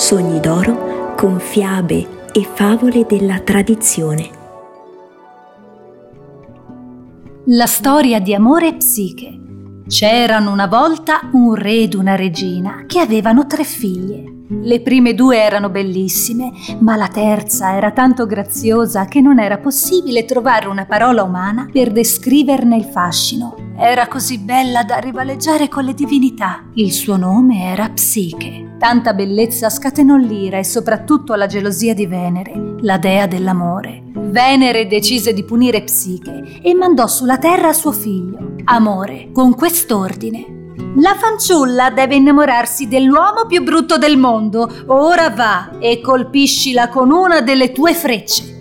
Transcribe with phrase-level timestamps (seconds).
[0.00, 4.30] Sogni d'oro con fiabe e favole della tradizione.
[7.48, 9.38] La storia di amore e psiche.
[9.86, 14.24] C'erano una volta un re ed una regina che avevano tre figlie.
[14.48, 20.24] Le prime due erano bellissime, ma la terza era tanto graziosa che non era possibile
[20.24, 23.59] trovare una parola umana per descriverne il fascino.
[23.82, 26.64] Era così bella da rivaleggiare con le divinità.
[26.74, 28.76] Il suo nome era Psiche.
[28.78, 34.02] Tanta bellezza scatenò l'ira e soprattutto la gelosia di Venere, la dea dell'amore.
[34.12, 40.74] Venere decise di punire Psiche e mandò sulla terra suo figlio, Amore, con quest'ordine.
[40.96, 44.70] La fanciulla deve innamorarsi dell'uomo più brutto del mondo.
[44.88, 48.59] Ora va e colpiscila con una delle tue frecce.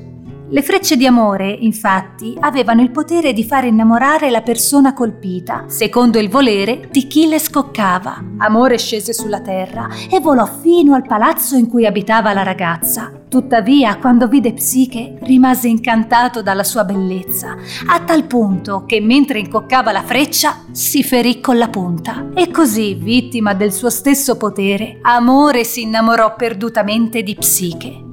[0.52, 6.18] Le frecce di amore, infatti, avevano il potere di fare innamorare la persona colpita, secondo
[6.18, 8.24] il volere di chi le scoccava.
[8.38, 13.12] Amore scese sulla terra e volò fino al palazzo in cui abitava la ragazza.
[13.30, 17.56] Tuttavia, quando vide Psiche, rimase incantato dalla sua bellezza,
[17.88, 22.30] a tal punto che mentre incoccava la freccia si ferì con la punta.
[22.34, 28.08] E così, vittima del suo stesso potere, Amore si innamorò perdutamente di Psiche.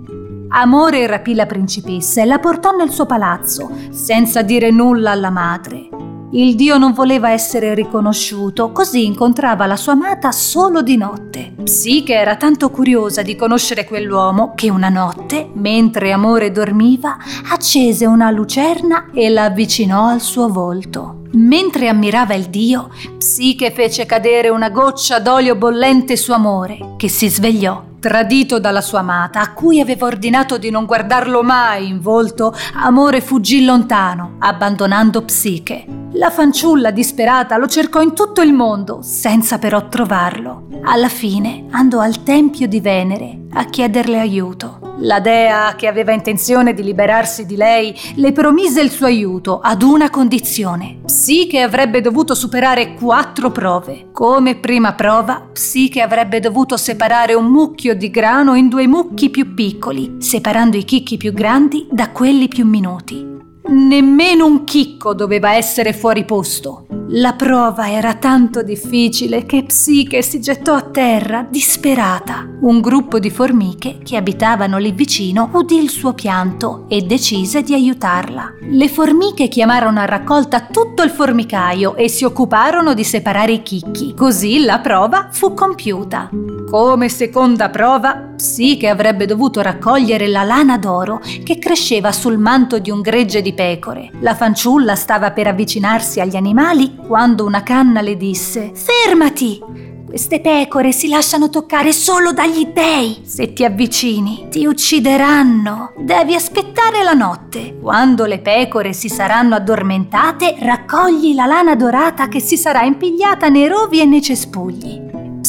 [0.49, 5.89] Amore rapì la principessa e la portò nel suo palazzo, senza dire nulla alla madre.
[6.33, 11.55] Il dio non voleva essere riconosciuto, così incontrava la sua amata solo di notte.
[11.63, 17.17] Psiche era tanto curiosa di conoscere quell'uomo che una notte, mentre Amore dormiva,
[17.51, 21.23] accese una lucerna e la avvicinò al suo volto.
[21.33, 27.29] Mentre ammirava il dio, Psiche fece cadere una goccia d'olio bollente su Amore, che si
[27.29, 32.55] svegliò Tradito dalla sua amata, a cui aveva ordinato di non guardarlo mai in volto,
[32.75, 36.06] Amore fuggì lontano, abbandonando Psiche.
[36.17, 40.67] La fanciulla disperata lo cercò in tutto il mondo, senza però trovarlo.
[40.83, 44.95] Alla fine andò al tempio di Venere a chiederle aiuto.
[45.01, 49.83] La dea, che aveva intenzione di liberarsi di lei, le promise il suo aiuto ad
[49.83, 51.01] una condizione.
[51.05, 54.09] Psiche avrebbe dovuto superare quattro prove.
[54.13, 59.53] Come prima prova, Psiche avrebbe dovuto separare un mucchio di grano in due mucchi più
[59.53, 63.35] piccoli, separando i chicchi più grandi da quelli più minuti.
[63.69, 66.87] Nemmeno un chicco doveva essere fuori posto.
[67.11, 72.47] La prova era tanto difficile che Psiche si gettò a terra, disperata.
[72.63, 77.75] Un gruppo di formiche che abitavano lì vicino udì il suo pianto e decise di
[77.75, 78.55] aiutarla.
[78.61, 84.15] Le formiche chiamarono a raccolta tutto il formicaio e si occuparono di separare i chicchi.
[84.15, 86.31] Così la prova fu compiuta.
[86.71, 92.91] Come seconda prova, Psiche avrebbe dovuto raccogliere la lana d'oro che cresceva sul manto di
[92.91, 94.11] un gregge di pecore.
[94.21, 99.95] La fanciulla stava per avvicinarsi agli animali quando una canna le disse Fermati!
[100.07, 103.23] Queste pecore si lasciano toccare solo dagli dei.
[103.25, 105.93] Se ti avvicini, ti uccideranno.
[105.99, 107.77] Devi aspettare la notte.
[107.81, 113.69] Quando le pecore si saranno addormentate, raccogli la lana dorata che si sarà impigliata nei
[113.69, 115.06] rovi e nei cespugli.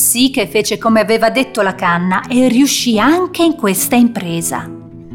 [0.08, 4.66] Psiche fece come aveva detto la canna e riuscì anche in questa impresa.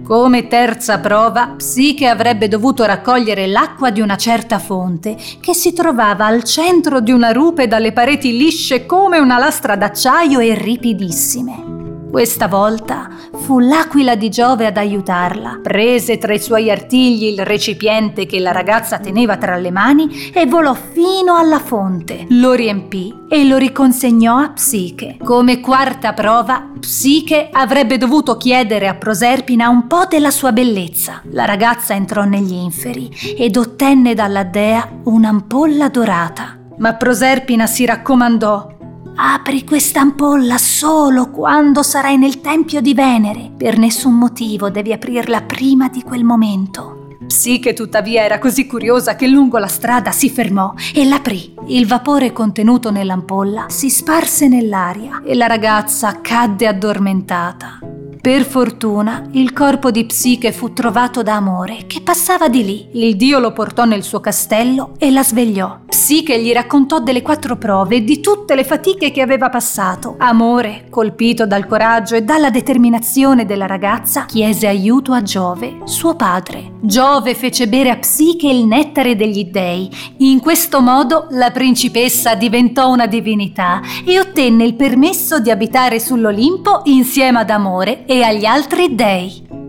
[0.04, 6.26] Come terza prova, Psiche avrebbe dovuto raccogliere l'acqua di una certa fonte che si trovava
[6.26, 11.71] al centro di una rupe dalle pareti lisce come una lastra d'acciaio e ripidissime.
[12.12, 15.60] Questa volta fu l'aquila di Giove ad aiutarla.
[15.62, 20.44] Prese tra i suoi artigli il recipiente che la ragazza teneva tra le mani e
[20.44, 22.26] volò fino alla fonte.
[22.28, 25.16] Lo riempì e lo riconsegnò a Psiche.
[25.24, 31.22] Come quarta prova, Psiche avrebbe dovuto chiedere a Proserpina un po' della sua bellezza.
[31.30, 33.08] La ragazza entrò negli inferi
[33.38, 36.58] ed ottenne dalla dea un'ampolla dorata.
[36.78, 38.71] Ma Proserpina si raccomandò
[39.14, 43.50] Apri questa ampolla solo quando sarai nel tempio di Venere.
[43.56, 47.16] Per nessun motivo devi aprirla prima di quel momento.
[47.26, 51.54] Psiche tuttavia era così curiosa che lungo la strada si fermò e l'aprì.
[51.66, 57.78] Il vapore contenuto nell'ampolla si sparse nell'aria e la ragazza cadde addormentata.
[58.22, 62.86] Per fortuna il corpo di Psiche fu trovato da Amore, che passava di lì.
[62.92, 65.80] Il dio lo portò nel suo castello e la svegliò.
[65.86, 70.14] Psiche gli raccontò delle quattro prove e di tutte le fatiche che aveva passato.
[70.18, 76.74] Amore, colpito dal coraggio e dalla determinazione della ragazza, chiese aiuto a Giove, suo padre.
[76.80, 79.90] Giove fece bere a Psiche il nettare degli dei.
[80.18, 86.82] In questo modo la principessa diventò una divinità e ottenne il permesso di abitare sull'Olimpo
[86.84, 89.61] insieme ad Amore e agli altri dei.